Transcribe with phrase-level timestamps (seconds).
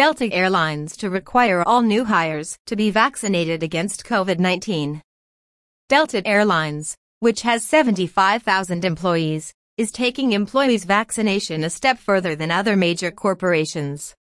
[0.00, 5.02] Delta Airlines to require all new hires to be vaccinated against COVID-19.
[5.90, 12.76] Delta Airlines, which has 75,000 employees, is taking employees' vaccination a step further than other
[12.76, 14.14] major corporations.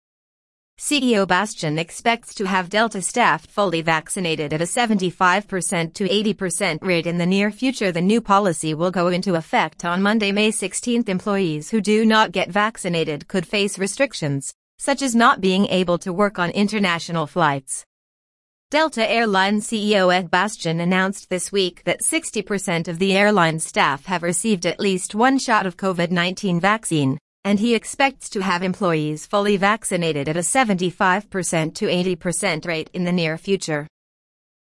[0.81, 7.07] CEO Bastian expects to have Delta staff fully vaccinated at a 75% to 80% rate
[7.07, 7.93] in the near future.
[7.93, 11.05] The new policy will go into effect on Monday, May 16.
[11.07, 16.13] Employees who do not get vaccinated could face restrictions, such as not being able to
[16.13, 17.85] work on international flights.
[18.71, 24.25] Delta Airlines CEO Ed Bastian announced this week that 60% of the airline staff have
[24.25, 29.57] received at least one shot of COVID-19 vaccine, and he expects to have employees fully
[29.57, 33.87] vaccinated at a 75% to 80% rate in the near future.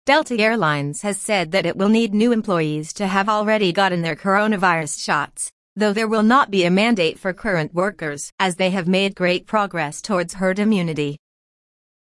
[0.05, 4.16] Delta Airlines has said that it will need new employees to have already gotten their
[4.16, 8.88] coronavirus shots, though there will not be a mandate for current workers, as they have
[8.88, 11.17] made great progress towards herd immunity.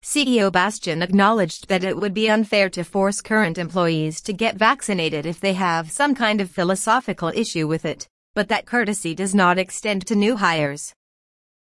[0.04, 5.26] CEO Bastian acknowledged that it would be unfair to force current employees to get vaccinated
[5.26, 9.58] if they have some kind of philosophical issue with it but that courtesy does not
[9.58, 10.94] extend to new hires.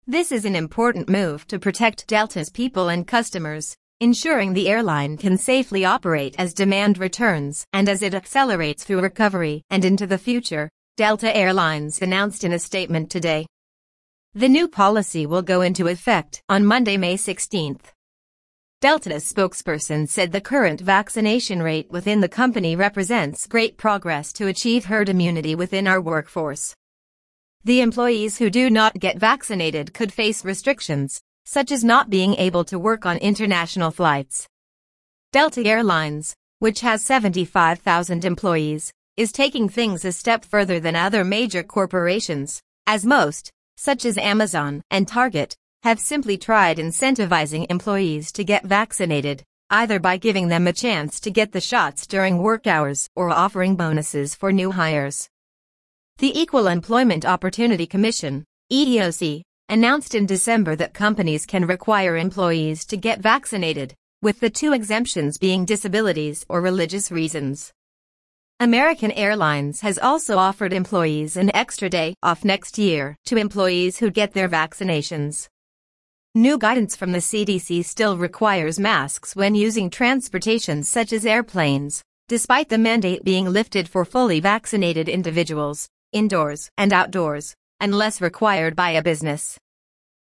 [0.06, 5.38] This is an important move to protect Delta's people and customers, ensuring the airline can
[5.38, 10.68] safely operate as demand returns and as it accelerates through recovery and into the future,
[11.00, 13.46] Delta Airlines announced in a statement today.
[14.34, 17.94] The new policy will go into effect on Monday, May 16th.
[18.82, 24.84] Delta's spokesperson said the current vaccination rate within the company represents great progress to achieve
[24.84, 26.76] herd immunity within our workforce.
[27.64, 32.66] The employees who do not get vaccinated could face restrictions, such as not being able
[32.66, 34.50] to work on international flights.
[35.32, 41.62] Delta Airlines, which has 75,000 employees, is taking things a step further than other major
[41.62, 48.64] corporations, as most, such as Amazon and Target, have simply tried incentivizing employees to get
[48.64, 53.30] vaccinated, either by giving them a chance to get the shots during work hours or
[53.30, 55.28] offering bonuses for new hires.
[56.20, 62.96] The Equal Employment Opportunity Commission, EEOC, announced in December that companies can require employees to
[62.96, 67.74] get vaccinated, with the two exemptions being disabilities or religious reasons.
[68.62, 74.12] American Airlines has also offered employees an extra day off next year to employees who
[74.12, 75.48] get their vaccinations.
[76.36, 82.68] New guidance from the CDC still requires masks when using transportation such as airplanes, despite
[82.68, 89.02] the mandate being lifted for fully vaccinated individuals, indoors and outdoors, unless required by a
[89.02, 89.58] business.